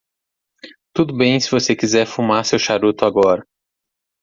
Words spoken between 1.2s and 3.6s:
se você quiser fumar seu charuto agora.